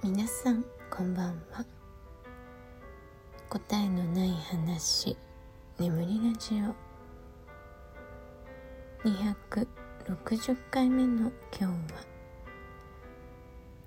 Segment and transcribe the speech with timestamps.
[0.00, 1.66] 皆さんこんばんは。
[3.48, 5.16] 答えのない話
[5.76, 6.88] 眠りラジオ。
[9.08, 12.00] 260回目の今日は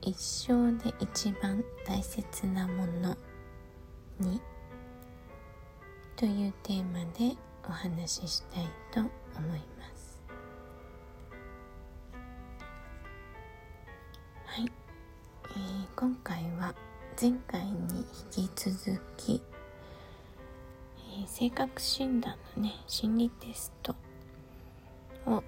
[0.01, 3.15] 一生で一番大切なもの
[4.19, 4.41] に
[6.17, 9.09] というテーマでお話ししたいと思
[9.55, 10.00] います。
[15.95, 16.73] 今回は
[17.19, 18.05] 前回に
[18.35, 19.41] 引き続き、
[20.97, 23.95] えー、性格診断のね心理テスト
[25.27, 25.43] を、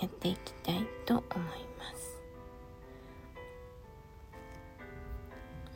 [0.00, 1.24] やっていきたいと思い
[1.78, 2.22] ます、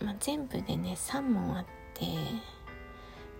[0.05, 1.65] まあ、全部でね3問あっ
[1.95, 2.07] て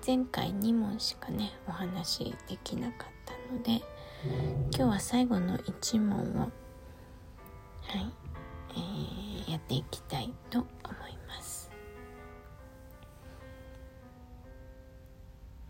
[0.07, 3.83] 前回2問しかねお話できなかったので
[4.71, 6.51] 今日は最後の1問を
[7.87, 8.13] はい、
[8.77, 10.67] えー、やっていきたいと思
[11.09, 11.71] います、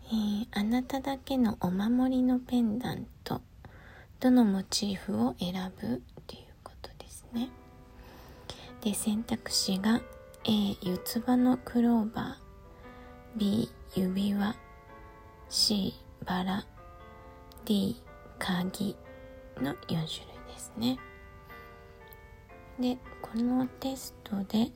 [0.07, 3.41] えー、あなただけのお守りのペンダント
[4.19, 7.49] どのモチーフを選ぶっていうことですね。
[8.81, 10.01] で選択肢が
[10.45, 13.37] A 四つ葉のクローバー。
[13.37, 14.55] B 指輪。
[15.49, 15.93] C
[16.25, 16.65] バラ。
[17.65, 18.01] D
[18.39, 18.95] 鍵
[19.57, 20.07] の4種類
[20.53, 20.97] ですね。
[22.79, 24.71] でこのテストで、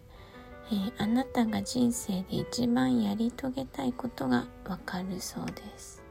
[0.72, 6.02] えー、あなたが人生で一番やり遂げたいことがわかるそうです。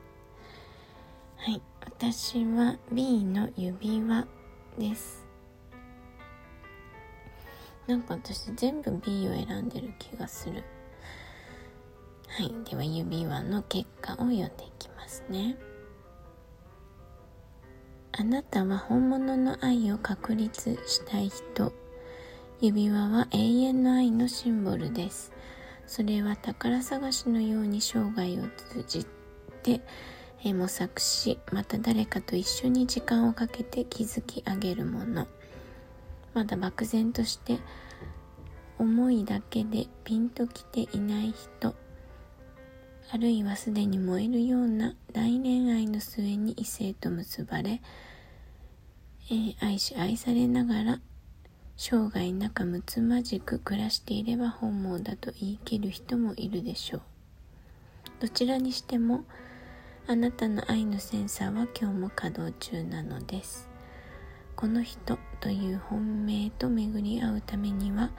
[1.36, 1.62] はい。
[1.84, 4.26] 私は B の指輪
[4.78, 5.24] です。
[7.86, 10.62] なんか私全部 B を選んでる気がする。
[12.28, 15.56] はい、では指輪の結果を読んでいきますね。
[18.20, 21.72] あなたは本物の愛を確立したい人。
[22.60, 25.30] 指輪は永遠の愛のシンボルです。
[25.86, 28.42] それは宝探しのように生涯を
[28.72, 29.06] 通じ
[29.62, 29.80] て
[30.52, 35.28] 模索し、また誰かと一緒に時間をかけて築き上げるもの。
[36.34, 37.60] まだ漠然として
[38.80, 41.72] 思いだけでピンときていない人。
[43.10, 47.80] あるいはすでに燃えるような大恋愛の末に異性と結ばれ、
[49.30, 51.00] えー、愛し愛されながら
[51.76, 57.02] 生涯仲睦まじく暮らしていれば本望だと言い切る人もいるでしょう。
[58.20, 59.24] どちらにしても
[60.06, 63.68] あなたの愛のセンサーは今日も稼働中なのです。
[64.56, 68.10] この人という本命と巡り合うためには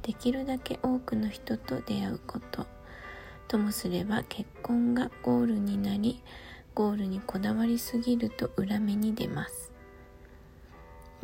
[0.00, 2.66] できるだけ多くの人と出会うこと。
[3.48, 6.22] ともすれば結婚がゴールになり
[6.74, 9.73] ゴールにこだわりすぎると裏目に出ます。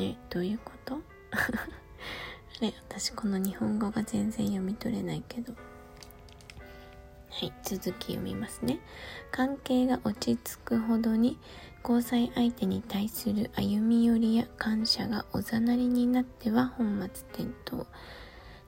[0.00, 0.96] ねどういうこと？
[1.32, 5.54] あれ私この日本語が全然読み取れないけど。
[7.32, 8.80] はい続き読みますね。
[9.30, 11.38] 関係が落ち着くほどに
[11.82, 17.86] 交際相手に対する歩み寄りや感謝がおざなりになっては本末転倒。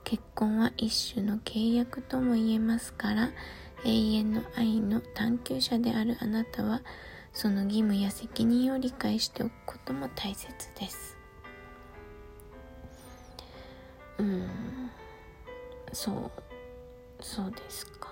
[0.04, 3.31] 結婚は一種の契約とも言えますから
[3.84, 6.82] 永遠の愛の探求者であるあなたは
[7.32, 10.48] その義務や責任を理解しておくことも大切
[10.78, 11.12] です。
[14.22, 14.49] うん。
[15.93, 16.31] そう。
[17.21, 18.09] そうですか。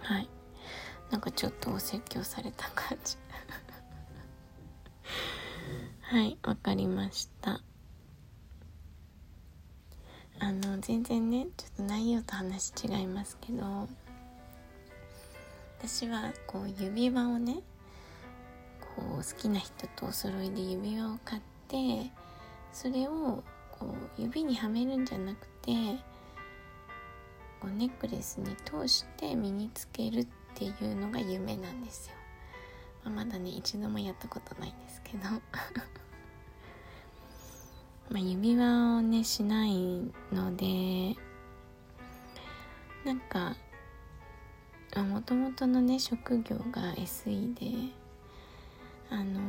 [0.00, 0.28] はい。
[1.10, 3.16] なんかちょっとお説教された感じ。
[6.00, 7.60] はいわかりました。
[10.40, 13.88] あの全然ねちょっと内容と話違いますけど
[15.80, 17.60] 私はこう指輪をね
[18.96, 22.10] こう好きな人とお揃いで指輪を買って
[22.72, 23.42] それを
[23.78, 25.72] こう指にはめるんじゃなくて
[27.60, 32.14] こうネックレスに通して身につけるっていうのが夢なんですよ。
[33.04, 35.28] まあ、まだね一度もやったことないんですけど
[38.10, 41.16] ま指輪をねしないので
[43.04, 43.56] なんか
[44.96, 47.92] もともとのね職業が SE で
[49.10, 49.40] あの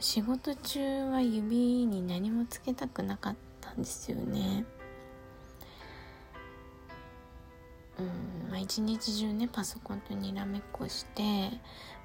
[0.00, 0.80] 仕事中
[1.10, 4.64] は指に何もつけたくなかったんですよね。
[7.98, 11.50] うんまあ、一日中ねパソコンとにらめっこして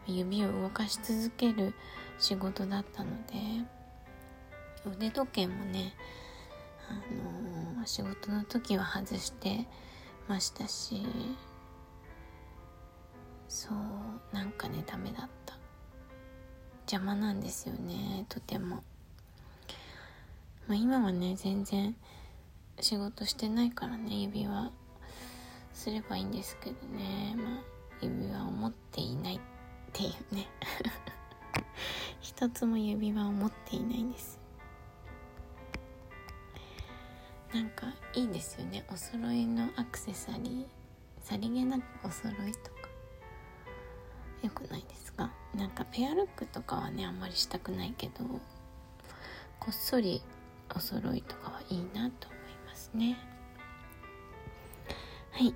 [0.08, 1.74] 指を動かし続ける
[2.20, 3.34] 仕事だったので
[4.86, 5.94] 腕時計もね
[6.90, 9.66] あの仕事の時は外して
[10.28, 11.02] ましたし
[13.48, 15.45] そうなんかねダメだった
[16.88, 18.84] 邪魔なんですよねとても。
[20.68, 21.96] まあ今はね全然
[22.80, 24.72] 仕事してないからね指輪
[25.74, 27.36] すればいいんですけどね。
[27.36, 29.40] まあ指輪を持っていないっ
[29.94, 30.48] ていうね。
[32.22, 34.40] 一つも指輪を持っていないんです
[37.54, 38.86] なんかいいですよね。
[38.92, 40.66] お揃いのアクセサリー。
[41.22, 42.75] さりげなくお揃いとか。
[44.46, 45.32] よくないですか？
[45.56, 48.24] なんかペアルックとかはねあんまりしたくないけど
[49.60, 50.22] こっそり
[50.76, 53.18] お揃いとかはいいなと思いますね。
[55.32, 55.54] はい。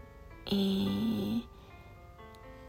[0.47, 1.41] えー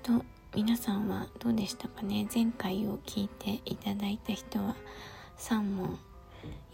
[0.03, 0.25] と
[0.55, 2.27] 皆さんはどうでしたかね？
[2.33, 4.75] 前回を聞いていただいた人は
[5.39, 5.99] 3問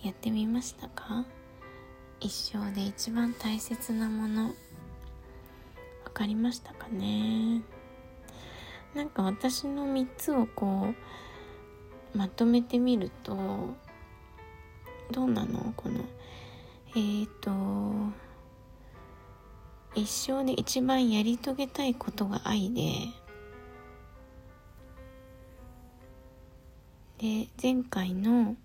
[0.02, 1.24] やってみましたか？
[2.20, 4.54] 一生で一番大切なもの
[6.04, 7.60] 分かりましたかね？
[8.96, 10.94] なんか私の3つをこ
[12.14, 13.74] うまとめてみると
[15.12, 15.72] どうなの？
[15.76, 16.00] この
[16.90, 17.42] えっ、ー、と
[19.94, 22.82] 一生で一番やり遂げたいことが愛で
[27.18, 28.56] で前回の、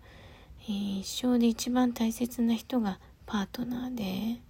[0.63, 4.41] えー、一生で一番大切な人がパートナーでえ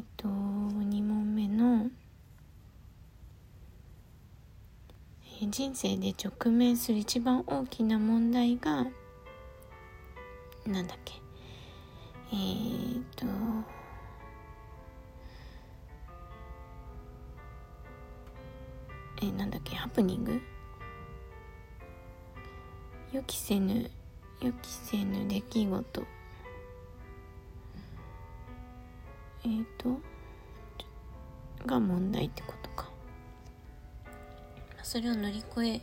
[0.00, 1.90] っ、ー、と2問目の、
[5.26, 8.86] えー、人生で直面する一番大きな問題が
[10.66, 11.14] なんだっけ？
[12.32, 13.26] えー、っと
[19.20, 19.74] えなんだっけ？
[19.74, 20.40] ハプニング？
[23.12, 23.90] 予期せぬ
[24.40, 26.02] 予期せぬ出来事。
[29.44, 29.98] えっ、と
[31.66, 32.91] が問題ってことか。
[34.82, 35.80] それを乗り越え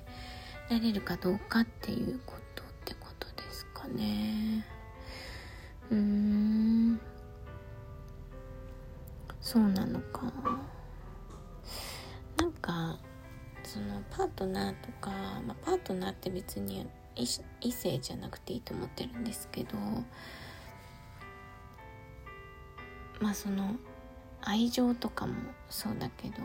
[0.70, 4.66] られるかどうかっていうことってことですかね。
[5.90, 7.00] うーん。
[9.42, 10.32] そうなのか。
[12.38, 12.98] なんか
[13.64, 15.12] そのパートナーとか、
[15.46, 16.88] まあ、パートナーって別に
[17.62, 19.78] 異性じゃなくていいと思ってるんですけど
[23.20, 23.76] まあその
[24.42, 25.34] 愛情とかも
[25.70, 26.36] そうだけど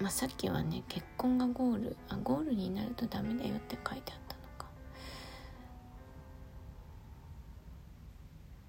[0.00, 4.66] まあさっきはね結婚がゴールあゴールになるとダメだよって書いてあったのか。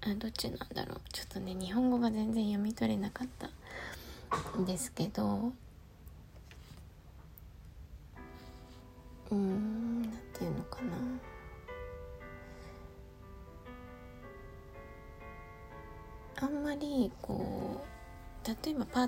[0.02, 1.00] あどっちなんだろう。
[1.12, 3.48] ちょっとね日本語が全然読み取れなかった
[4.58, 5.52] んですけど。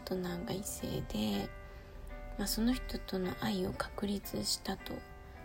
[0.06, 1.50] トナーが異性で、
[2.38, 4.94] まあ、その人との愛を確立したと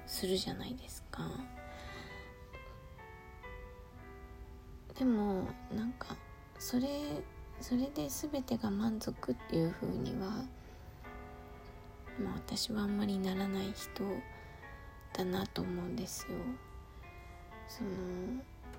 [0.05, 1.23] するじゃないですか
[4.97, 6.15] でもなんか
[6.59, 6.87] それ
[7.59, 10.27] それで全てが満足っていう風には
[12.23, 14.03] まあ私はあんまりならない人
[15.13, 16.37] だなと思うんですよ。
[17.67, 17.89] その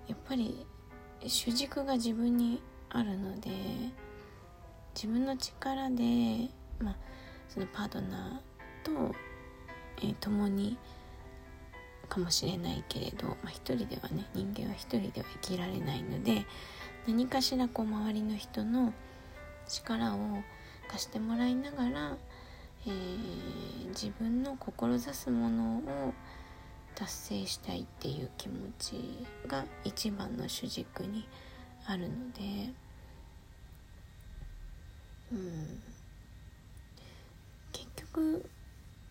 [0.07, 0.65] やっぱり
[1.27, 3.51] 主軸が自分にあるので
[4.95, 6.49] 自分の力で、
[6.81, 6.97] まあ、
[7.49, 9.15] そのパートナーと、
[9.99, 10.77] えー、共に
[12.09, 16.45] かもしれないけれど、まあ、一人ではね人間は一人では生きられないので
[17.07, 18.93] 何かしらこう周りの人の
[19.69, 20.19] 力を
[20.89, 22.17] 貸してもらいながら
[22.85, 26.15] えー、自分の志すものを
[26.97, 31.29] 達成したいっていう気持ちが一番の主軸に
[31.87, 32.73] あるので、
[37.73, 38.49] 結局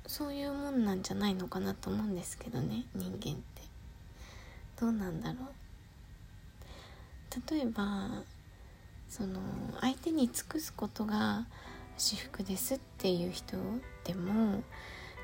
[0.08, 3.62] そういうもんなんじゃないのかなと思うんですけどね人間って。
[4.80, 5.48] どうなんだろう。
[7.56, 8.24] 例えば
[9.08, 9.40] その
[9.80, 11.46] 相手に尽くすことが
[11.98, 13.58] 私服ですっていう人
[14.04, 14.64] でも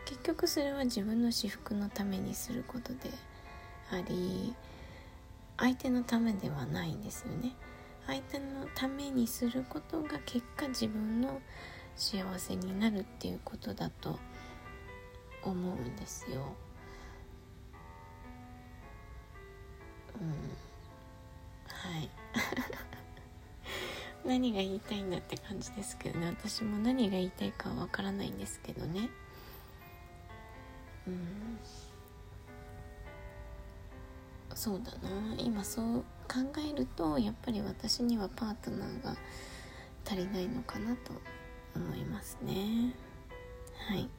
[0.05, 3.09] 結局それは自分の私服のためにすることで
[3.91, 4.53] あり
[5.57, 7.55] 相手のためではないんですよね。
[8.07, 11.41] 相手のためにすることが結果自分の
[11.95, 14.17] 幸せになるっていうことだと
[15.43, 16.55] 思うんですよ。
[20.19, 20.29] うん、
[21.67, 22.09] はい。
[24.25, 26.27] 何が言いたいんだって感じですけどね。
[26.27, 29.09] 私も何が言いたいかはわからないんですけどね。
[31.07, 31.59] うん。
[34.57, 39.15] そうだな今そう考えるとやっぱり私にはパートナーが
[40.03, 41.11] 足りないのかなと
[41.75, 42.91] 思いますね。
[43.87, 44.09] はい、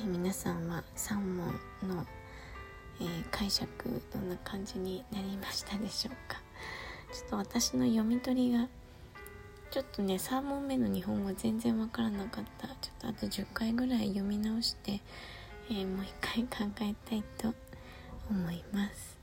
[0.00, 1.48] えー、皆さんは3問
[1.88, 2.06] の、
[3.00, 6.40] えー、解釈どんな感じになりましたでしょうか？
[7.12, 8.68] ちょっと私の読み取りが
[9.72, 12.68] ちょっとね3問目の日本語全然わからなかった。
[12.68, 15.00] ちょっとあと10回ぐらい読み直して、
[15.68, 17.52] えー、もう一回考えたいと
[18.30, 19.16] 思います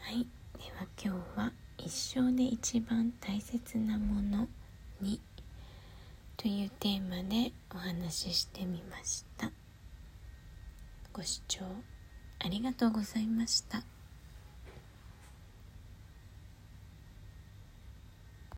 [0.00, 0.26] はい
[0.58, 1.52] では今日は
[1.94, 4.48] 一生で一番大切なもの
[5.00, 5.20] に
[6.36, 9.52] というテーマでお話ししてみました。
[11.12, 11.60] ご視聴
[12.44, 13.93] ありがとうございました。